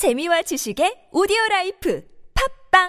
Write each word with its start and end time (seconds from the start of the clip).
재미와 0.00 0.40
지식의 0.40 1.12
오디오 1.12 1.36
life 1.50 2.02
팟빵 2.72 2.88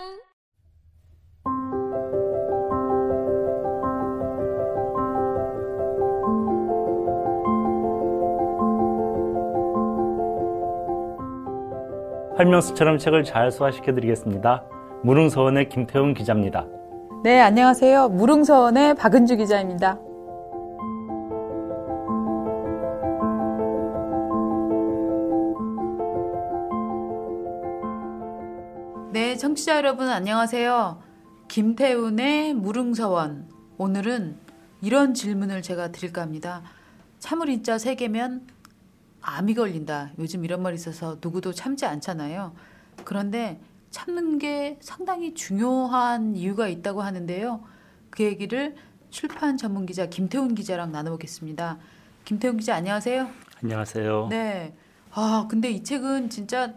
활명수처럼 12.38 12.98
책을 12.98 13.26
잘 13.26 13.52
소화시켜 13.52 13.94
드리겠습니다. 13.94 14.64
무릉서원의 15.04 15.68
김태훈 15.68 16.14
기자입니다. 16.14 16.66
네, 17.26 17.42
안녕하세요. 17.42 18.08
무릉서원의 18.08 18.96
박은주 18.96 19.36
기자입니다. 19.36 20.00
청취자 29.72 29.78
여러분 29.78 30.10
안녕하세요. 30.10 31.02
김태훈의 31.48 32.54
무릉서원. 32.54 33.48
오늘은 33.78 34.36
이런 34.82 35.14
질문을 35.14 35.62
제가 35.62 35.94
드릴까 35.94 36.22
합니다. 36.22 36.62
참을인자 37.20 37.78
세 37.78 37.96
개면 37.96 38.46
암이 39.22 39.54
걸린다. 39.54 40.12
요즘 40.20 40.44
이런 40.44 40.62
말이 40.62 40.76
있어서 40.76 41.18
누구도 41.22 41.54
참지 41.54 41.86
않잖아요. 41.86 42.54
그런데 43.06 43.62
참는 43.92 44.40
게 44.40 44.78
상당히 44.82 45.34
중요한 45.34 46.36
이유가 46.36 46.68
있다고 46.68 47.02
하는데요. 47.02 47.64
그 48.10 48.24
얘기를 48.24 48.76
출판 49.10 49.56
전문 49.56 49.86
기자 49.86 50.08
김태훈 50.08 50.54
기자랑 50.54 50.92
나눠보겠습니다. 50.92 51.78
김태훈 52.26 52.58
기자 52.58 52.76
안녕하세요. 52.76 53.30
안녕하세요. 53.64 54.28
네. 54.30 54.76
아 55.12 55.48
근데 55.50 55.72
이 55.72 55.82
책은 55.82 56.30
진짜 56.30 56.74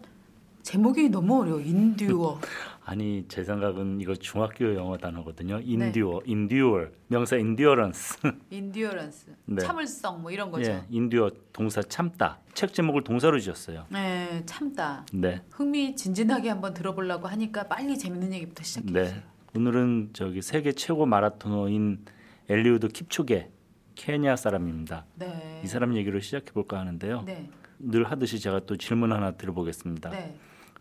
제목이 0.63 1.11
너무 1.11 1.43
어려워. 1.43 1.61
Endure. 1.61 2.41
아니 2.87 3.25
제 3.29 3.43
생각은 3.43 4.01
이거 4.01 4.15
중학교 4.15 4.75
영어 4.75 4.99
단어거든요. 4.99 5.59
Endure, 5.63 6.21
endure 6.27 6.89
명사 7.09 7.37
endurance. 7.37 8.19
Endurance. 8.51 9.35
네. 9.47 9.63
참을성 9.63 10.21
뭐 10.21 10.31
이런 10.31 10.51
거죠. 10.51 10.71
예, 10.71 10.85
Endure 10.91 11.31
동사 11.53 11.83
참다. 11.83 12.41
책 12.53 12.75
제목을 12.75 13.03
동사로 13.03 13.41
지었어요. 13.41 13.87
네, 13.89 14.43
참다. 14.45 15.07
네, 15.15 15.43
흥미진진하게 15.51 16.51
한번 16.51 16.75
들어보려고 16.75 17.27
하니까 17.27 17.69
빨리 17.69 17.97
재밌는 17.99 18.35
얘기부터 18.35 18.63
시작해 18.63 18.87
주세요. 18.87 19.05
네. 19.05 19.23
오늘은 19.57 20.11
저기 20.13 20.43
세계 20.43 20.73
최고 20.73 21.07
마라토너인 21.07 22.05
엘리우드 22.51 22.89
킵초게 22.89 23.49
케냐 23.95 24.37
사람입니다. 24.37 25.07
네. 25.15 25.63
이 25.65 25.67
사람 25.69 25.97
얘기를 25.97 26.21
시작해 26.21 26.53
볼까 26.53 26.81
하는데요. 26.81 27.23
네. 27.23 27.49
늘 27.79 28.05
하듯이 28.05 28.39
제가 28.41 28.61
또 28.67 28.77
질문 28.77 29.13
하나 29.13 29.31
드려보겠습니다. 29.31 30.11
네. 30.11 30.37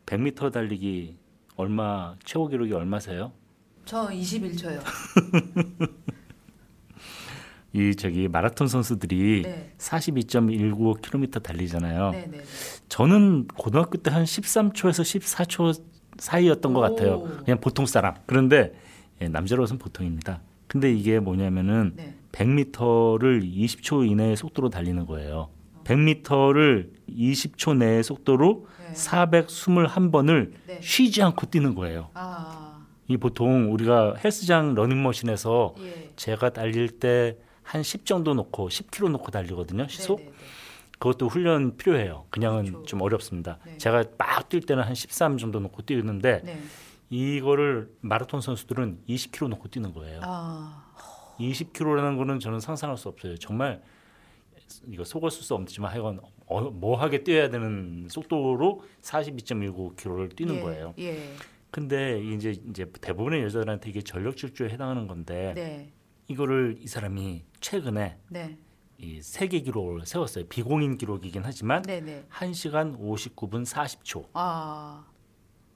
100m 0.05 0.51
달리기 0.51 1.22
얼마 1.55 2.15
최고 2.23 2.47
기록이 2.47 2.73
얼마세요? 2.73 3.31
저 3.85 4.07
21초요. 4.09 4.81
이 7.75 7.95
저기 7.95 8.27
마라톤 8.27 8.67
선수들이 8.67 9.41
네. 9.43 9.73
42.195km 9.79 11.41
달리잖아요. 11.41 12.11
네, 12.11 12.27
네, 12.29 12.37
네. 12.37 12.43
저는 12.87 13.47
고등학교 13.47 13.97
때 13.97 14.11
한 14.11 14.25
13초에서 14.25 15.01
14초 15.19 15.81
사이였던 16.19 16.73
것 16.73 16.81
같아요. 16.81 17.15
오. 17.15 17.27
그냥 17.43 17.59
보통 17.59 17.87
사람. 17.87 18.13
그런데 18.27 18.73
예, 19.21 19.27
남자로서는 19.27 19.79
보통입니다. 19.79 20.41
근데 20.67 20.93
이게 20.93 21.19
뭐냐면은 21.19 21.93
네. 21.95 22.15
100m를 22.31 23.43
20초 23.43 24.07
이내의 24.09 24.35
속도로 24.37 24.69
달리는 24.69 25.03
거예요. 25.07 25.49
100m를 25.83 26.91
20초 27.09 27.77
내의 27.77 28.03
속도로 28.03 28.67
네. 28.79 28.93
421번을 28.93 30.53
네. 30.67 30.79
쉬지 30.81 31.21
않고 31.21 31.47
뛰는 31.47 31.75
거예요. 31.75 32.09
아, 32.13 32.85
이 33.07 33.17
보통 33.17 33.71
우리가 33.73 34.15
헬스장 34.23 34.75
러닝머신에서 34.75 35.75
예. 35.79 36.11
제가 36.15 36.49
달릴 36.51 36.99
때 36.99 37.37
한 37.63 37.81
10 37.81 38.05
정도 38.05 38.33
놓고 38.33 38.69
10km 38.69 39.11
놓고 39.11 39.31
달리거든요. 39.31 39.87
시속. 39.87 40.19
네, 40.19 40.25
네, 40.25 40.31
네. 40.31 40.37
그것도 40.99 41.27
훈련 41.27 41.75
필요해요. 41.75 42.25
그냥은 42.29 42.65
그렇죠. 42.65 42.85
좀 42.85 43.01
어렵습니다. 43.01 43.57
네. 43.65 43.77
제가 43.77 44.03
막 44.17 44.47
뛸 44.49 44.65
때는 44.65 44.83
한 44.83 44.93
13 44.93 45.37
정도 45.37 45.59
놓고 45.59 45.81
뛰는데 45.83 46.41
네. 46.43 46.61
이거를 47.09 47.89
마라톤 48.01 48.41
선수들은 48.41 48.99
20km 49.09 49.49
놓고 49.49 49.67
뛰는 49.69 49.93
거예요. 49.93 50.19
아, 50.23 50.85
20km라는 51.39 52.17
거는 52.17 52.39
저는 52.39 52.59
상상할 52.59 52.97
수 52.97 53.09
없어요. 53.09 53.37
정말 53.37 53.81
이거 54.87 55.03
속을 55.03 55.31
수 55.31 55.53
없지만 55.53 55.91
하여간 55.91 56.19
어, 56.45 56.61
뭐하게 56.61 57.23
뛰어야 57.23 57.49
되는 57.49 58.07
속도로 58.09 58.81
42.19km를 59.01 60.35
뛰는 60.35 60.55
예, 60.55 60.61
거예요. 60.61 60.93
예. 60.99 61.33
근데 61.71 62.21
이제 62.23 62.51
이제 62.69 62.85
대부분의 63.01 63.43
여자들한테 63.43 63.89
이게 63.89 64.01
전력 64.01 64.37
질주에 64.37 64.69
해당하는 64.69 65.07
건데 65.07 65.53
네. 65.55 65.91
이거를 66.27 66.77
이 66.79 66.87
사람이 66.87 67.43
최근에 67.59 68.17
네. 68.29 68.57
이 68.99 69.21
세계 69.21 69.59
기록을 69.59 70.05
세웠어요. 70.05 70.45
비공인 70.47 70.97
기록이긴 70.97 71.41
하지만 71.43 71.81
네, 71.81 71.99
네. 71.99 72.23
1시간 72.29 72.97
59분 72.99 73.65
40초. 73.65 74.27
아, 74.33 75.05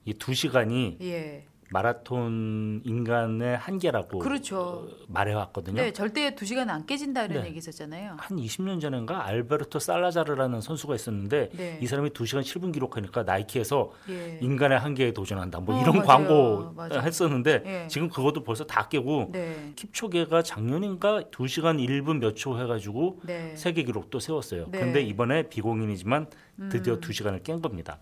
이두 0.04 0.32
시간이 0.34 0.98
예. 1.02 1.46
마라톤 1.70 2.80
인간의 2.84 3.56
한계라고 3.58 4.20
그렇죠. 4.20 4.58
어, 4.58 4.88
말해왔거든요. 5.08 5.76
네, 5.82 5.92
절대 5.92 6.34
두 6.34 6.46
시간 6.46 6.70
안 6.70 6.86
깨진다 6.86 7.24
이런 7.26 7.42
네. 7.42 7.48
얘기 7.48 7.58
있었잖아요. 7.58 8.16
한 8.18 8.36
20년 8.38 8.80
전인가 8.80 9.26
알베르토 9.26 9.78
살라자르라는 9.78 10.60
선수가 10.60 10.94
있었는데 10.94 11.50
네. 11.52 11.78
이 11.82 11.86
사람이 11.86 12.10
2시간 12.10 12.40
7분 12.40 12.72
기록하니까 12.72 13.22
나이키에서 13.24 13.92
예. 14.08 14.38
인간의 14.40 14.78
한계에 14.78 15.12
도전한다. 15.12 15.60
뭐 15.60 15.76
어, 15.76 15.82
이런 15.82 15.96
맞아요. 15.96 16.06
광고 16.06 16.72
맞아요. 16.72 17.00
했었는데 17.02 17.62
예. 17.66 17.88
지금 17.88 18.08
그것도 18.08 18.44
벌써 18.44 18.64
다 18.64 18.88
깨고 18.88 19.30
네. 19.32 19.72
킵초게가 19.76 20.44
작년인가 20.44 21.22
2시간 21.30 21.78
1분 21.86 22.18
몇 22.18 22.34
초 22.38 22.56
해가지고 22.60 23.20
네. 23.24 23.56
세계 23.56 23.82
기록도 23.82 24.20
세웠어요. 24.20 24.66
네. 24.70 24.78
근데 24.78 25.02
이번에 25.02 25.48
비공인이지만 25.48 26.26
드디어 26.70 26.94
음. 26.94 27.00
2시간을 27.00 27.42
깬 27.42 27.60
겁니다. 27.60 27.98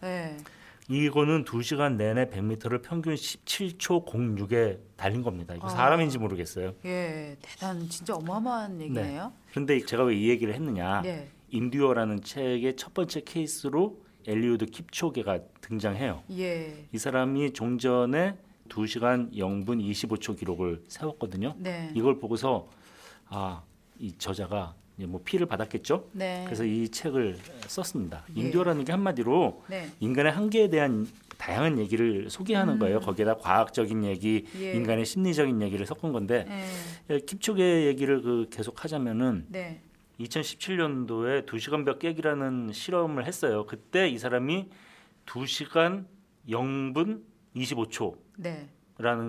네. 0.89 0.97
이거는 1.05 1.45
2시간 1.45 1.97
내내 1.97 2.27
100m를 2.27 2.83
평균 2.83 3.15
17초 3.15 4.07
06에 4.07 4.79
달린 4.97 5.23
겁니다. 5.23 5.55
이거 5.55 5.67
아. 5.67 5.71
사람인지 5.71 6.19
모르겠어요. 6.19 6.75
예. 6.85 7.37
대단 7.43 7.89
진짜 7.89 8.15
어마어마한 8.15 8.81
얘기네요. 8.81 9.33
그런데 9.51 9.81
제가 9.85 10.05
왜 10.05 10.17
이 10.17 10.29
얘기를 10.31 10.55
했느냐? 10.55 11.03
네. 11.03 11.29
인듀어라는 11.51 12.23
책의 12.23 12.77
첫 12.77 12.95
번째 12.95 13.23
케이스로 13.25 14.01
엘리우드 14.27 14.67
킵초게가 14.67 15.43
등장해요. 15.61 16.23
예. 16.33 16.87
이 16.93 16.99
사람이 16.99 17.53
종전에 17.53 18.37
2시간 18.69 19.33
0분 19.33 19.81
25초 19.81 20.37
기록을 20.39 20.83
세웠거든요. 20.89 21.55
네. 21.59 21.93
이걸 21.95 22.19
보고서 22.19 22.69
아, 23.29 23.63
이 23.99 24.13
저자가 24.19 24.75
뭐 25.05 25.21
피를 25.25 25.47
받았겠죠? 25.47 26.09
네. 26.13 26.43
그래서 26.47 26.65
이 26.65 26.89
책을 26.89 27.37
썼습니다. 27.67 28.25
예. 28.37 28.41
인듀어라는 28.41 28.85
게 28.85 28.93
한마디로 28.93 29.65
네. 29.69 29.91
인간의 30.01 30.33
한계에 30.33 30.69
대한 30.69 31.07
다양한 31.37 31.79
얘기를 31.79 32.31
소개하는 32.31 32.75
음. 32.75 32.79
거예요. 32.79 33.01
거기에다 33.01 33.37
과학적인 33.37 34.05
얘기, 34.05 34.47
예. 34.59 34.73
인간의 34.73 35.05
심리적인 35.05 35.61
얘기를 35.61 35.85
섞은 35.85 36.13
건데 36.13 36.47
네. 36.49 36.65
예, 37.11 37.19
킵초게 37.19 37.87
얘기를 37.87 38.23
그 38.23 38.47
계속 38.51 38.83
하자면은 38.83 39.47
네. 39.49 39.83
2017년도에 40.21 41.45
2시간 41.45 41.85
벽 41.85 41.99
깨기라는 41.99 42.73
실험을 42.73 43.27
했어요. 43.27 43.67
그때 43.67 44.09
이 44.09 44.17
사람이 44.17 44.71
2시간 45.27 46.07
0분 46.49 47.21
25초라는 47.55 48.17
네. 48.39 48.69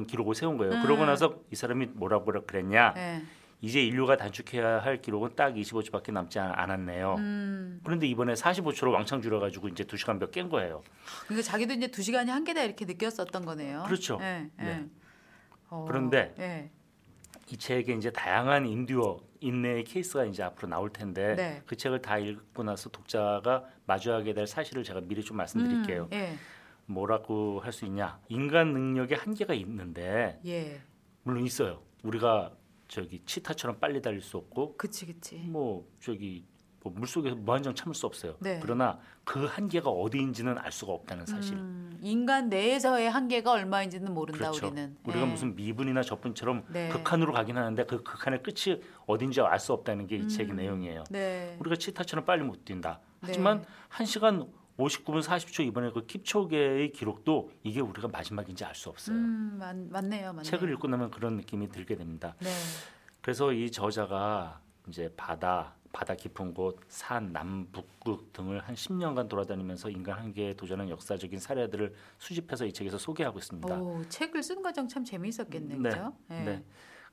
기록을 0.07 0.33
세운 0.33 0.57
거예요. 0.57 0.75
음. 0.75 0.81
그러고 0.83 1.05
나서 1.05 1.41
이 1.51 1.55
사람이 1.55 1.87
뭐라고 1.93 2.31
그랬냐? 2.45 2.93
네. 2.93 3.23
이제 3.59 3.81
인류가 3.83 4.17
단축해야 4.17 4.79
할 4.79 5.01
기록은 5.01 5.31
딱 5.35 5.53
25초밖에 5.55 6.11
남지 6.11 6.37
않- 6.39 6.51
않았네요. 6.57 7.15
음. 7.17 7.81
그런데 7.83 8.05
이번에 8.07 8.33
45초로 8.33 8.91
왕창 8.91 9.21
줄여가지고 9.21 9.69
이제 9.69 9.83
2 9.83 9.97
시간벽 9.97 10.31
깬 10.31 10.47
거예요. 10.49 10.83
그러니까 11.25 11.43
자기도 11.49 11.73
이제 11.73 11.87
두 11.87 12.03
시간이 12.03 12.29
한계다 12.29 12.61
이렇게 12.63 12.85
느꼈었던 12.85 13.45
거네요. 13.45 13.83
그렇죠. 13.87 14.17
네. 14.17 14.49
네. 14.57 14.63
네. 14.63 14.85
어, 15.69 15.85
그런데 15.87 16.33
네. 16.37 16.69
이 17.51 17.57
책에 17.57 17.93
이제 17.93 18.11
다양한 18.11 18.67
인듀어 18.67 19.19
인내의 19.39 19.85
케이스가 19.85 20.25
이제 20.25 20.43
앞으로 20.43 20.67
나올 20.67 20.91
텐데 20.91 21.35
네. 21.35 21.61
그 21.65 21.75
책을 21.75 22.01
다 22.01 22.17
읽고 22.19 22.63
나서 22.63 22.89
독자가 22.89 23.63
마주하게 23.87 24.33
될 24.33 24.45
사실을 24.45 24.83
제가 24.83 25.01
미리 25.01 25.23
좀 25.23 25.37
말씀드릴게요. 25.37 26.03
음, 26.11 26.13
예. 26.13 26.35
뭐라고 26.85 27.59
할 27.61 27.73
수 27.73 27.85
있냐? 27.85 28.19
인간 28.29 28.71
능력에 28.73 29.15
한계가 29.15 29.53
있는데 29.55 30.39
예. 30.45 30.79
물론 31.23 31.43
있어요. 31.45 31.81
우리가 32.03 32.51
저기 32.87 33.21
치타처럼 33.25 33.79
빨리 33.79 34.01
달릴 34.01 34.21
수 34.21 34.37
없고 34.37 34.75
그치 34.77 35.05
그치. 35.05 35.35
뭐 35.35 35.85
저기 35.99 36.45
뭐 36.83 36.93
물속에서 36.95 37.35
무한정 37.35 37.75
참을 37.75 37.93
수 37.95 38.05
없어요. 38.05 38.35
네. 38.39 38.59
그러나 38.61 38.99
그 39.25 39.45
한계가 39.45 39.89
어디인지는 39.89 40.57
알 40.57 40.71
수가 40.71 40.93
없다는 40.93 41.25
사실. 41.25 41.55
음, 41.55 41.97
인간 42.01 42.47
내에서의 42.49 43.09
한계가 43.09 43.51
얼마인지는 43.51 44.13
모른다 44.13 44.37
그렇죠. 44.51 44.67
우리는. 44.67 44.95
우리가 45.03 45.21
예. 45.21 45.25
무슨 45.29 45.55
미분이나 45.55 46.01
적분처럼 46.01 46.63
네. 46.69 46.89
극한으로 46.89 47.33
가긴 47.33 47.57
하는데 47.57 47.83
그 47.85 48.03
극한의 48.03 48.41
끝이 48.43 48.81
어딘지 49.05 49.41
알 49.41 49.59
수 49.59 49.73
없다는 49.73 50.07
게이 50.07 50.27
책의 50.29 50.51
음. 50.51 50.55
내용이에요. 50.55 51.03
네. 51.09 51.57
우리가 51.59 51.75
치타처럼 51.75 52.25
빨리 52.25 52.43
못 52.43 52.63
뛴다. 52.63 52.99
네. 53.21 53.27
하지만 53.29 53.65
한 53.89 54.05
시간 54.05 54.47
59분 54.77 55.21
40초 55.23 55.65
이번에 55.65 55.91
그 55.91 56.05
킵초게의 56.05 56.93
기록도 56.93 57.51
이게 57.63 57.81
우리가 57.81 58.07
마지막인지 58.07 58.63
알 58.63 58.75
수 58.75 58.89
없어요. 58.89 59.17
음, 59.17 59.57
맞, 59.59 59.75
맞네요, 59.75 60.27
맞네요. 60.27 60.43
책을 60.43 60.71
읽고 60.73 60.87
나면 60.87 61.09
그런 61.09 61.35
느낌이 61.37 61.69
들게 61.69 61.95
됩니다. 61.95 62.35
네. 62.39 62.49
그래서 63.21 63.51
이 63.51 63.71
저자가 63.71 64.61
이제 64.87 65.11
바다, 65.17 65.73
바다 65.91 66.13
깊은 66.15 66.53
곳, 66.53 66.79
산, 66.87 67.33
남북극 67.33 68.31
등을 68.33 68.59
한 68.59 68.75
10년간 68.75 69.27
돌아다니면서 69.27 69.89
인간 69.89 70.19
한계에 70.19 70.53
도전한 70.53 70.89
역사적인 70.89 71.39
사례들을 71.39 71.93
수집해서 72.19 72.65
이 72.65 72.71
책에서 72.71 72.99
소개하고 72.99 73.39
있습니다. 73.39 73.79
오, 73.81 74.03
책을 74.07 74.43
쓴 74.43 74.61
과정 74.61 74.87
참 74.87 75.03
재미있었겠네요. 75.03 75.81
네, 75.81 75.89
그죠? 75.89 76.13
네. 76.27 76.63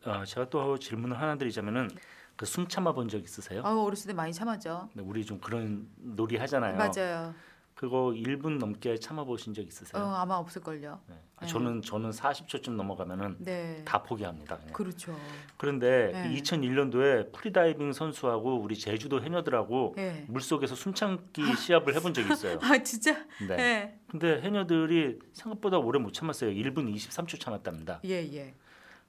어, 0.04 0.22
제가 0.24 0.50
또 0.50 0.78
질문을 0.78 1.18
하나 1.18 1.36
드리자면은 1.36 1.88
그 2.36 2.44
숨 2.46 2.66
참아 2.68 2.92
본 2.92 3.08
적 3.08 3.22
있으세요? 3.22 3.62
아우, 3.64 3.86
어렸을 3.86 4.08
때 4.08 4.12
많이 4.12 4.32
참았죠. 4.32 4.90
네, 4.92 5.02
우리 5.02 5.24
좀 5.24 5.38
그런 5.40 5.88
놀이 5.96 6.36
하잖아요. 6.36 6.76
맞아요. 6.76 7.32
그거 7.74 8.12
1분 8.14 8.58
넘게 8.58 8.98
참아 8.98 9.24
보신 9.24 9.52
적 9.52 9.60
어, 9.60 9.64
있으세요? 9.64 10.02
아마 10.02 10.36
없을걸요. 10.36 11.00
네. 11.08 11.14
아, 11.36 11.40
네. 11.40 11.46
저는 11.46 11.82
저는 11.82 12.10
40초쯤 12.10 12.72
넘어가면은 12.72 13.36
네. 13.40 13.82
다 13.84 14.02
포기합니다. 14.02 14.58
그냥. 14.58 14.72
그렇죠. 14.72 15.18
그런데 15.56 16.12
네. 16.12 16.40
2001년도에 16.40 17.32
프리다이빙 17.32 17.92
선수하고 17.92 18.60
우리 18.60 18.76
제주도 18.76 19.20
해녀들하고 19.20 19.94
네. 19.96 20.24
물속에서 20.28 20.76
숨참기 20.76 21.56
시합을 21.56 21.96
해본 21.96 22.14
적이 22.14 22.32
있어요. 22.32 22.58
아, 22.62 22.78
진짜? 22.78 23.24
네. 23.40 23.56
네. 23.56 24.00
근데 24.08 24.40
해녀들이 24.40 25.18
생각보다 25.32 25.78
오래 25.78 25.98
못 25.98 26.12
참았어요. 26.12 26.50
1분 26.50 26.94
23초 26.94 27.40
참았답니다. 27.40 28.00
예, 28.04 28.22
예. 28.32 28.54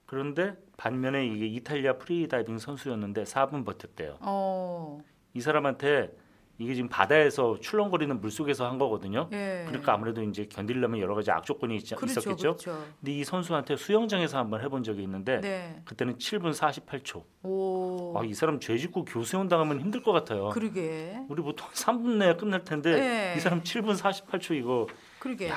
그런데 0.08 0.56
반면에 0.78 1.26
이게 1.28 1.46
이탈리아 1.46 1.98
프리다이빙 1.98 2.58
선수였는데 2.58 3.24
4분 3.24 3.64
버텼대요. 3.64 4.18
어. 4.22 5.02
이 5.36 5.42
사람한테 5.42 6.25
이게 6.58 6.74
지금 6.74 6.88
바다에서 6.90 7.60
출렁거리는 7.60 8.22
물 8.22 8.32
속에서 8.32 8.68
한 8.70 8.78
거거든요. 8.78 9.28
예. 9.34 9.66
그러니까 9.68 9.94
아무래도 9.94 10.24
이제 10.24 10.46
견디려면 10.46 11.02
여러 11.02 11.14
가지 11.14 11.30
악조건이 11.32 11.76
있, 11.78 11.96
그렇죠, 11.96 12.06
있었겠죠. 12.20 12.56
그렇죠. 12.58 12.86
근데 13.00 13.12
이 13.12 13.24
선수한테 13.26 13.76
수영장에서 13.76 14.38
한번 14.38 14.62
해본 14.62 14.84
적이 14.84 15.04
있는데 15.04 15.42
네. 15.42 15.82
그때는 15.84 16.18
7분 16.18 16.54
48초. 16.54 17.24
오. 17.44 18.18
아, 18.18 18.24
이 18.24 18.34
사람 18.34 18.60
죄짓고 18.60 19.04
교수형 19.06 19.50
당하면 19.50 19.82
힘들 19.82 20.02
것 20.02 20.14
같아요. 20.14 20.50
그러게. 20.50 21.18
우리 21.28 21.42
보통 21.42 21.68
3분 21.76 22.18
내에 22.18 22.36
끝날 22.36 22.64
텐데 22.64 22.96
네. 22.96 23.34
이 23.36 23.40
사람 23.42 23.62
7분 23.62 23.98
48초 23.98 24.56
이거 24.56 24.88
그러게. 25.20 25.52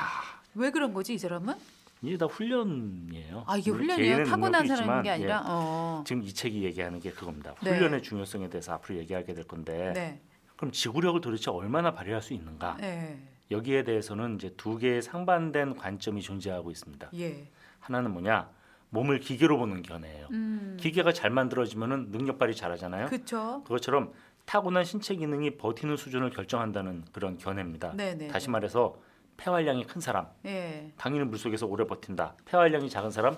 왜 0.55 0.71
그런 0.71 0.93
거지, 0.93 1.15
이 1.15 1.19
사람은? 1.19 1.55
이게 2.03 2.17
다 2.17 2.27
훈련이에요. 2.27 3.45
아, 3.47 3.57
이게 3.57 3.71
훈련이에요? 3.71 4.25
타고난 4.25 4.67
사람인 4.67 5.03
게 5.03 5.11
아니라? 5.11 5.37
예, 5.37 5.41
어. 5.47 6.05
지금 6.07 6.23
이 6.23 6.33
책이 6.33 6.63
얘기하는 6.65 7.01
게 7.01 7.11
그겁니다. 7.11 7.55
네. 7.63 7.71
훈련의 7.77 8.03
중요성에 8.03 8.49
대해서 8.49 8.73
앞으로 8.75 8.99
얘기하게 8.99 9.35
될 9.35 9.45
건데 9.45 9.93
네. 9.95 10.21
그럼 10.59 10.73
지구력을 10.73 11.21
도대체 11.21 11.51
얼마나 11.53 11.93
발휘할 11.93 12.21
수 12.21 12.35
있는가? 12.35 12.77
네. 12.81 13.17
여기에 13.51 13.85
대해서는 13.85 14.35
이제 14.35 14.53
두 14.57 14.77
개의 14.77 15.01
상반된 15.01 15.77
관점이 15.77 16.21
존재하고 16.21 16.71
있습니다. 16.73 17.11
예. 17.15 17.47
하나는 17.79 18.11
뭐냐? 18.11 18.51
몸을 18.91 19.21
기계로 19.21 19.57
보는 19.57 19.83
견해예요. 19.83 20.27
음. 20.33 20.77
기계가 20.81 21.13
잘 21.13 21.31
만들어지면은 21.31 22.11
능력 22.11 22.39
발휘 22.41 22.57
잘하잖아요. 22.57 23.07
그렇죠. 23.07 23.63
그것처럼 23.65 24.13
타고난 24.47 24.85
신체 24.85 25.15
기능이 25.15 25.59
버티는 25.59 25.97
수준을 25.97 26.31
결정한다는 26.31 27.05
그런 27.13 27.39
견해입니다. 27.39 27.93
네, 27.95 28.15
네. 28.17 28.27
다시 28.27 28.51
말해서 28.51 28.99
폐활량이 29.37 29.85
큰 29.85 30.01
사람 30.01 30.27
예. 30.45 30.91
당연히 30.97 31.25
물 31.25 31.39
속에서 31.39 31.67
오래 31.67 31.87
버틴다. 31.87 32.35
폐활량이 32.47 32.91
작은 32.91 33.13
사람 33.13 33.37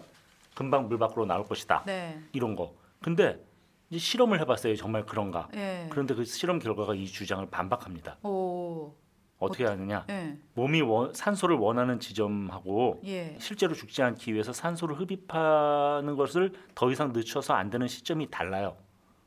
금방 0.54 0.88
물 0.88 0.98
밖으로 0.98 1.26
나올 1.26 1.44
것이다. 1.44 1.82
네. 1.84 2.18
이런 2.32 2.56
거. 2.56 2.74
근데 3.02 3.44
이제 3.90 3.98
실험을 3.98 4.40
해봤어요. 4.40 4.76
정말 4.76 5.04
그런가? 5.04 5.48
예. 5.54 5.88
그런데 5.90 6.14
그 6.14 6.24
실험 6.24 6.60
결과가 6.60 6.94
이 6.94 7.06
주장을 7.06 7.44
반박합니다. 7.50 8.18
오. 8.22 8.94
어떻게 9.38 9.64
하느냐? 9.64 10.04
예. 10.10 10.38
몸이 10.54 10.80
원- 10.82 11.12
산소를 11.12 11.56
원하는 11.56 11.98
지점하고 11.98 13.00
예. 13.04 13.36
실제로 13.40 13.74
죽지 13.74 14.02
않기 14.02 14.32
위해서 14.32 14.52
산소를 14.52 14.96
흡입하는 15.00 16.14
것을 16.16 16.52
더 16.74 16.90
이상 16.92 17.12
늦춰서 17.12 17.54
안 17.54 17.68
되는 17.70 17.88
시점이 17.88 18.30
달라요. 18.30 18.76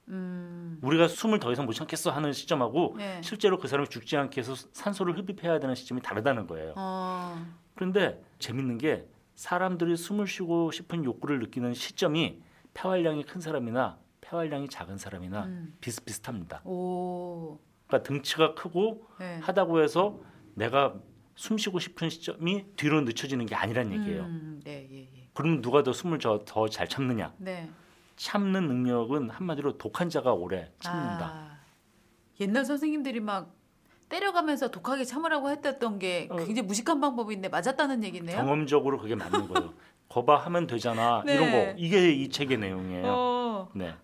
음. 0.09 0.79
우리가 0.81 1.07
숨을 1.09 1.39
더 1.39 1.51
이상 1.51 1.65
못 1.65 1.73
참겠어 1.73 2.11
하는 2.11 2.31
시점하고 2.31 2.95
예. 2.99 3.19
실제로 3.21 3.57
그 3.57 3.67
사람이 3.67 3.89
죽지 3.89 4.15
않기 4.15 4.37
위해서 4.39 4.55
산소를 4.71 5.17
흡입해야 5.17 5.59
되는 5.59 5.75
시점이 5.75 6.01
다르다는 6.01 6.47
거예요. 6.47 6.73
어. 6.77 7.45
그런데 7.75 8.23
재밌는 8.39 8.77
게 8.77 9.05
사람들이 9.35 9.97
숨을 9.97 10.27
쉬고 10.27 10.71
싶은 10.71 11.03
욕구를 11.03 11.39
느끼는 11.39 11.73
시점이 11.73 12.41
폐활량이 12.75 13.23
큰 13.23 13.41
사람이나 13.41 13.97
폐활량이 14.33 14.67
작은 14.67 14.97
사람이나 14.97 15.45
음. 15.45 15.75
비슷비슷합니다. 15.79 16.61
오. 16.65 17.59
그러니까 17.87 18.07
등치가 18.07 18.55
크고 18.55 19.07
예. 19.21 19.37
하다고 19.41 19.83
해서 19.83 20.19
내가 20.55 20.95
숨 21.35 21.57
쉬고 21.57 21.79
싶은 21.79 22.09
시점이 22.09 22.65
뒤로 22.75 23.01
늦춰지는 23.01 23.45
게 23.45 23.53
아니란 23.55 23.91
얘기예요. 23.93 24.23
음. 24.23 24.61
네, 24.63 24.87
예, 24.91 25.01
예. 25.01 25.29
그럼 25.33 25.61
누가 25.61 25.83
더 25.83 25.93
숨을 25.93 26.17
더 26.19 26.67
잘 26.69 26.87
참느냐? 26.87 27.33
네. 27.37 27.69
참는 28.15 28.67
능력은 28.67 29.29
한마디로 29.29 29.77
독한 29.77 30.09
자가 30.09 30.33
오래 30.33 30.71
참는다. 30.79 31.25
아, 31.25 31.57
옛날 32.39 32.65
선생님들이 32.65 33.19
막 33.19 33.53
때려가면서 34.09 34.69
독하게 34.69 35.03
참으라고 35.05 35.49
했던 35.49 35.97
게 35.99 36.27
어. 36.31 36.37
굉장히 36.37 36.63
무식한 36.63 37.01
방법인데 37.01 37.49
맞았다는 37.49 38.03
얘기네요. 38.03 38.37
경험적으로 38.37 38.99
그게 38.99 39.15
맞는 39.15 39.47
거예요. 39.47 39.73
거봐 40.09 40.37
하면 40.45 40.67
되잖아. 40.67 41.23
네. 41.25 41.35
이런 41.35 41.51
거 41.51 41.73
이게 41.77 42.11
이 42.11 42.29
책의 42.29 42.57
내용이에요. 42.59 43.03
어. 43.07 43.69
네. 43.73 43.95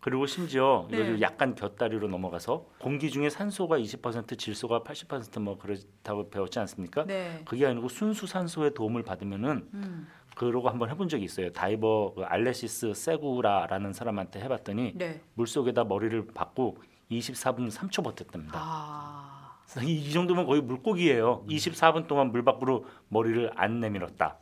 그리고 0.00 0.26
심지어 0.26 0.88
네. 0.90 0.98
이거 0.98 1.20
약간 1.20 1.54
곁다리로 1.54 2.08
넘어가서 2.08 2.66
공기 2.78 3.10
중에 3.10 3.28
산소가 3.28 3.78
20% 3.78 4.38
질소가 4.38 4.80
80%뭐 4.80 5.58
그렇다고 5.58 6.30
배웠지 6.30 6.58
않습니까? 6.58 7.04
네. 7.04 7.42
그게 7.44 7.66
아니고 7.66 7.88
순수 7.88 8.26
산소의 8.26 8.72
도움을 8.74 9.02
받으면은 9.02 9.68
음. 9.74 10.08
그러고 10.36 10.70
한번 10.70 10.88
해본 10.88 11.08
적이 11.08 11.24
있어요. 11.24 11.52
다이버 11.52 12.14
그 12.14 12.22
알레시스 12.22 12.94
세구라라는 12.94 13.92
사람한테 13.92 14.40
해봤더니 14.40 14.94
네. 14.96 15.20
물 15.34 15.46
속에다 15.46 15.84
머리를 15.84 16.28
박고 16.32 16.78
24분 17.10 17.70
3초 17.70 18.02
버텼답니다. 18.02 18.58
아. 18.58 19.58
이, 19.82 19.92
이 19.92 20.12
정도면 20.12 20.46
거의 20.46 20.62
물고기예요. 20.62 21.44
24분 21.46 22.06
동안 22.06 22.32
물 22.32 22.42
밖으로 22.42 22.86
머리를 23.08 23.50
안 23.54 23.80
내밀었다. 23.80 24.38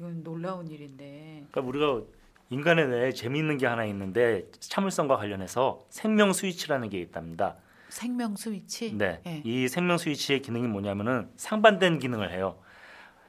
이건 0.00 0.22
놀라운 0.24 0.66
일인데. 0.68 1.44
그러니까 1.50 1.60
우리가 1.60 2.02
인간의 2.50 2.88
뇌에 2.88 3.12
재미있는 3.12 3.58
게 3.58 3.66
하나 3.66 3.84
있는데 3.86 4.44
참을성과 4.58 5.16
관련해서 5.16 5.84
생명 5.88 6.32
스위치라는 6.32 6.88
게 6.88 7.00
있답니다. 7.00 7.56
생명 7.88 8.36
스위치. 8.36 8.92
네. 8.96 9.20
예. 9.26 9.40
이 9.44 9.68
생명 9.68 9.98
스위치의 9.98 10.42
기능이 10.42 10.66
뭐냐면은 10.66 11.30
상반된 11.36 12.00
기능을 12.00 12.32
해요. 12.32 12.58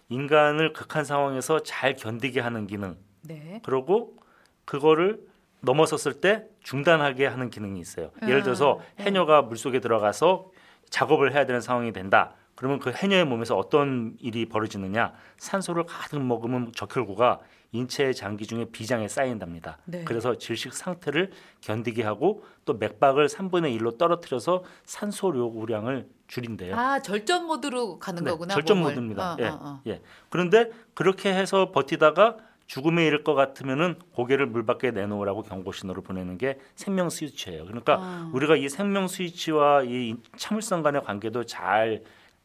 인간을 0.10 0.74
극한 0.74 1.06
상황에서 1.06 1.62
잘 1.64 1.96
견디게 1.96 2.42
하는 2.42 2.68
기능. 2.68 2.98
네. 3.22 3.62
그리고 3.64 4.18
그거를 4.66 5.22
넘어섰을 5.62 6.20
때 6.20 6.46
중단하게 6.64 7.28
하는 7.28 7.52
기능이 7.52 7.80
있어요. 7.80 8.12
예를 8.24 8.38
음, 8.38 8.44
들어서 8.44 8.80
네. 8.98 9.06
해녀가 9.06 9.44
물속에 9.44 9.80
들어가서 9.80 10.50
작업을 10.90 11.34
해야 11.34 11.46
되는 11.46 11.62
상황이 11.62 11.94
된다. 11.94 12.34
그러면 12.62 12.78
그 12.78 12.92
해녀의 12.92 13.26
몸에서 13.26 13.58
어떤 13.58 14.16
일이 14.20 14.46
벌어지느냐? 14.46 15.14
산소를 15.38 15.86
가득 15.88 16.22
머금은 16.22 16.74
적혈구가 16.76 17.40
인체의 17.72 18.14
장기 18.14 18.46
중에 18.46 18.66
비장에 18.66 19.08
쌓인답니다. 19.08 19.80
네. 19.86 20.04
그래서 20.04 20.38
질식 20.38 20.72
상태를 20.72 21.32
견디게 21.62 22.04
하고 22.04 22.44
또 22.66 22.76
맥박을 22.76 23.30
3분의 23.30 23.76
1로 23.80 23.98
떨어뜨려서 23.98 24.64
산소 24.84 25.36
요구량을 25.36 26.08
줄인대요. 26.28 26.76
아 26.76 27.02
절전 27.02 27.48
모드로 27.48 27.98
가는 27.98 28.24
네, 28.24 28.30
거구나. 28.30 28.54
절전 28.54 28.78
몸을. 28.78 28.92
모드입니다. 28.92 29.34
어, 29.34 29.38
예, 29.40 29.48
어, 29.48 29.60
어. 29.60 29.82
예. 29.88 30.04
그런데 30.30 30.70
그렇게 30.94 31.34
해서 31.34 31.72
버티다가 31.72 32.38
죽음에 32.68 33.08
이를 33.08 33.24
것 33.24 33.34
같으면은 33.34 33.96
고개를 34.14 34.46
물 34.46 34.68
밖에 34.68 34.92
내놓으라고 34.92 35.42
경고 35.42 35.72
신호를 35.72 36.04
보내는 36.04 36.38
게 36.38 36.60
생명 36.76 37.10
스위치예요. 37.10 37.66
그러니까 37.66 37.98
아. 38.00 38.32
우리가 38.34 38.56
이 38.56 38.70
생명 38.70 39.08
스위치와 39.08 39.82
이 39.84 40.16
참을성 40.38 40.84
간의 40.84 41.02
관계도 41.02 41.46
잘 41.46 42.04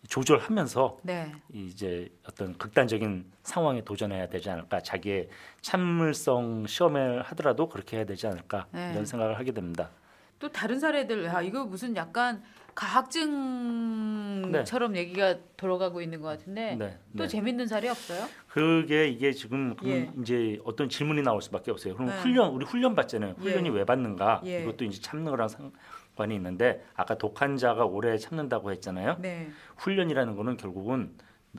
조절하면서 0.09 0.99
네. 1.03 1.33
이제 1.53 2.09
어떤 2.29 2.57
극단적인 2.59 3.31
상황에 3.43 3.85
도전해야 3.85 4.29
되지 4.29 4.51
않을까 4.51 4.81
자기의 4.81 5.29
참을성 5.61 6.67
시험을 6.67 7.23
하더라도 7.23 7.69
그렇게 7.69 7.99
해야 7.99 8.05
되지 8.05 8.27
않을까 8.27 8.67
네. 8.73 8.91
이런 8.93 9.05
생각을 9.05 9.39
하게 9.39 9.53
됩니다. 9.53 9.91
또 10.39 10.51
다른 10.51 10.79
사례들 10.79 11.35
아 11.35 11.41
이거 11.43 11.65
무슨 11.65 11.97
약간 11.97 12.43
가학증처럼 12.75 14.97
얘기가 14.97 15.37
돌아가고 15.57 16.03
있는 16.03 16.21
것 16.21 16.29
같은데 16.29 16.77
네, 16.77 16.99
또 17.17 17.23
네. 17.23 17.29
재밌는 17.29 17.67
사례 17.67 17.89
없어요? 17.89 18.27
그게 18.49 19.09
이게 19.09 19.33
지금 19.33 19.75
예. 19.85 20.13
이제 20.21 20.61
어떤 20.63 20.91
질문이 20.91 21.23
나올 21.23 21.41
수밖에 21.41 21.71
없어요. 21.71 21.95
그럼 21.95 22.11
네. 22.11 22.21
훈련 22.21 22.53
우리 22.53 22.67
훈련 22.67 22.95
받잖아요. 22.95 23.37
훈련이 23.39 23.71
예. 23.71 23.73
왜 23.73 23.87
받는가? 23.87 24.43
예. 24.45 24.61
이것도 24.63 24.85
이제 24.85 25.01
참는 25.01 25.31
거랑 25.31 25.49
상 25.49 25.73
관이 26.17 26.35
있는데 26.35 26.85
아까 26.95 27.17
독한 27.17 27.57
자가 27.57 27.85
오래 27.85 28.19
참는다고 28.19 28.73
했잖아요. 28.73 29.19
네. 29.21 29.49
훈련이라는 29.77 30.35
거는 30.35 30.57
결국은 30.57 31.13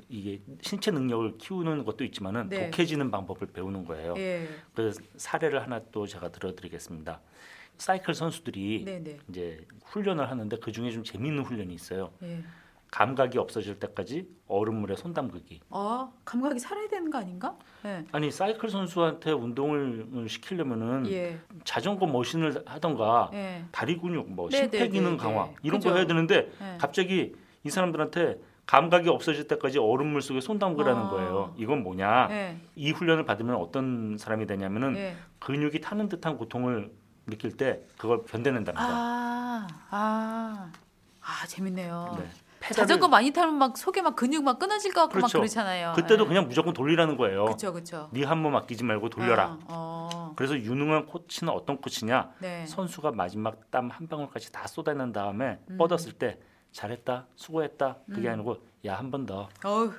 이게 0.09 0.41
신체 0.61 0.91
능력을 0.91 1.37
키우는 1.37 1.85
것도 1.85 2.03
있지만은 2.03 2.49
네. 2.49 2.69
독해지는 2.69 3.09
방법을 3.09 3.47
배우는 3.47 3.85
거예요. 3.85 4.15
예. 4.17 4.47
그래서 4.73 5.01
사례를 5.15 5.61
하나 5.61 5.81
또 5.91 6.05
제가 6.05 6.29
들어드리겠습니다. 6.29 7.21
사이클 7.77 8.13
선수들이 8.13 8.83
네, 8.85 8.99
네. 9.03 9.19
이제 9.29 9.65
훈련을 9.85 10.29
하는데 10.29 10.57
그 10.57 10.71
중에 10.71 10.91
좀 10.91 11.03
재미있는 11.03 11.43
훈련이 11.43 11.73
있어요. 11.73 12.11
예. 12.87 12.91
감각이 12.91 13.37
없어질 13.37 13.79
때까지 13.79 14.27
얼음물에 14.47 14.95
손 14.95 15.13
담그기. 15.13 15.61
어, 15.69 16.13
감각이 16.25 16.59
살아야 16.59 16.87
되는 16.87 17.11
거 17.11 17.17
아닌가? 17.17 17.55
예. 17.85 18.05
아니 18.11 18.31
사이클 18.31 18.69
선수한테 18.69 19.31
운동을 19.31 20.25
시키려면은 20.27 21.09
예. 21.11 21.39
자전거 21.63 22.07
머신을 22.07 22.63
하던가 22.65 23.29
예. 23.33 23.65
다리 23.71 23.97
근육, 23.97 24.31
뭐 24.31 24.49
네, 24.49 24.69
네, 24.69 24.77
심폐 24.77 24.89
기능 24.89 25.11
네, 25.11 25.17
강화 25.17 25.45
네. 25.45 25.55
이런 25.63 25.79
그죠. 25.79 25.89
거 25.89 25.95
해야 25.95 26.07
되는데 26.07 26.51
예. 26.61 26.77
갑자기 26.79 27.35
이 27.63 27.69
사람들한테 27.69 28.39
감각이 28.65 29.07
없어질 29.09 29.47
때까지 29.47 29.79
얼음물 29.79 30.21
속에 30.21 30.41
손 30.41 30.59
담그라는 30.59 31.03
아. 31.03 31.09
거예요. 31.09 31.53
이건 31.57 31.83
뭐냐? 31.83 32.27
예. 32.31 32.57
이 32.75 32.91
훈련을 32.91 33.25
받으면 33.25 33.55
어떤 33.55 34.17
사람이 34.17 34.45
되냐면은 34.45 34.97
예. 34.97 35.15
근육이 35.39 35.81
타는 35.81 36.09
듯한 36.09 36.37
고통을 36.37 36.91
느낄 37.27 37.55
때 37.55 37.81
그걸 37.97 38.23
견뎌낸답니다. 38.23 38.85
아, 38.85 39.67
아, 39.89 40.71
아 41.21 41.47
재밌네요. 41.47 42.17
네. 42.67 42.73
페달을- 42.73 42.75
자전거 42.75 43.07
많이 43.07 43.31
타면 43.31 43.55
막 43.55 43.77
속에 43.77 44.01
막 44.01 44.15
근육 44.15 44.43
막 44.43 44.59
끊어질 44.59 44.93
것 44.93 45.01
같고 45.01 45.15
막 45.15 45.19
그렇죠. 45.21 45.39
그렇잖아요. 45.39 45.93
그때도 45.95 46.23
예. 46.25 46.27
그냥 46.27 46.47
무조건 46.47 46.73
돌리라는 46.73 47.17
거예요. 47.17 47.45
그렇죠, 47.45 47.71
그렇죠. 47.73 48.09
네한번 48.11 48.51
맡기지 48.53 48.83
말고 48.83 49.09
돌려라. 49.09 49.57
어, 49.67 50.09
어. 50.13 50.33
그래서 50.35 50.55
유능한 50.57 51.05
코치는 51.05 51.51
어떤 51.53 51.77
코치냐? 51.77 52.31
네. 52.39 52.65
선수가 52.65 53.11
마지막 53.11 53.69
땀 53.71 53.89
한 53.89 54.07
방울까지 54.07 54.51
다 54.51 54.67
쏟아낸 54.67 55.11
다음에 55.13 55.59
음. 55.69 55.77
뻗었을 55.77 56.13
때 56.13 56.37
잘했다, 56.73 57.25
수고했다. 57.35 57.97
그게 58.13 58.27
음. 58.27 58.33
아니고 58.33 58.57
야 58.85 58.95
한 58.97 59.09
번 59.11 59.25
더 59.25 59.47
어우, 59.63 59.91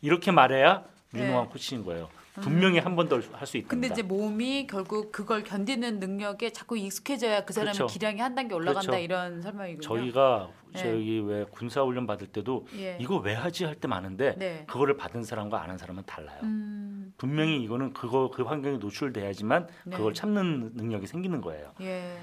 이렇게 0.00 0.30
말해야 0.32 0.84
유능한 1.14 1.44
네. 1.44 1.48
코치인 1.50 1.84
거예요. 1.84 2.08
분명히 2.42 2.78
한 2.78 2.94
번 2.96 3.08
더 3.08 3.16
할 3.32 3.46
수 3.46 3.56
있다. 3.56 3.68
근데 3.68 3.88
이제 3.88 4.02
몸이 4.02 4.66
결국 4.66 5.12
그걸 5.12 5.42
견디는 5.44 5.98
능력에 6.00 6.50
자꾸 6.50 6.76
익숙해져야 6.78 7.44
그 7.44 7.52
사람의 7.52 7.74
그렇죠. 7.74 7.92
기량이 7.92 8.20
한 8.20 8.34
단계 8.34 8.54
올라간다 8.54 8.80
그렇죠. 8.92 9.02
이런 9.02 9.40
설명이군요. 9.42 9.80
저희가 9.80 10.50
네. 10.72 10.78
저희 10.82 11.20
왜 11.20 11.44
군사 11.50 11.82
훈련 11.82 12.06
받을 12.06 12.26
때도 12.26 12.66
예. 12.76 12.98
이거 13.00 13.16
왜 13.18 13.34
하지 13.34 13.64
할 13.64 13.76
때 13.76 13.88
많은데 13.88 14.34
네. 14.36 14.64
그거를 14.66 14.96
받은 14.96 15.22
사람과 15.24 15.62
아는 15.62 15.78
사람은 15.78 16.02
달라요. 16.06 16.38
음, 16.42 17.12
분명히 17.18 17.62
이거는 17.62 17.92
그거 17.92 18.30
그 18.30 18.42
환경에 18.42 18.78
노출돼야지만 18.78 19.68
네. 19.84 19.96
그걸 19.96 20.12
참는 20.14 20.72
능력이 20.74 21.06
생기는 21.06 21.40
거예요. 21.40 21.72
예. 21.82 22.16